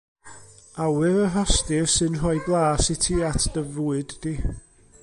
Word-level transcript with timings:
Awyr 0.85 1.19
y 1.25 1.27
rhostir 1.33 1.85
sy'n 1.97 2.17
rhoi 2.23 2.39
blas 2.49 2.91
i 2.95 2.97
ti 3.05 3.21
at 3.31 3.47
dy 3.53 3.65
fwyd 3.77 4.19
di. 4.25 4.35